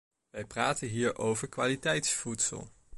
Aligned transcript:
Wij 0.29 0.45
praten 0.45 0.87
hier 0.87 1.17
over 1.17 1.47
kwaliteitsvoedsel! 1.49 2.69